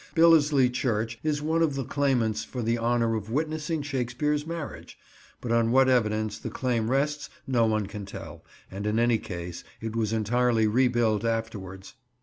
Billesley 0.15 0.73
church 0.73 1.19
is 1.21 1.43
one 1.43 1.61
of 1.61 1.75
the 1.75 1.83
claimants 1.85 2.43
for 2.43 2.63
the 2.63 2.79
honour 2.79 3.13
of 3.13 3.29
witnessing 3.29 3.83
Shakespeare's 3.83 4.47
marriage, 4.47 4.97
but 5.41 5.51
on 5.51 5.69
what 5.71 5.87
evidence 5.87 6.39
the 6.39 6.49
claim 6.49 6.89
rests 6.89 7.29
no 7.45 7.67
one 7.67 7.85
can 7.85 8.07
tell, 8.07 8.43
and, 8.71 8.87
in 8.87 8.97
any 8.97 9.19
case, 9.19 9.63
it 9.79 9.95
was 9.95 10.11
entirely 10.11 10.65
rebuilt 10.65 11.23
afterwards. 11.23 11.93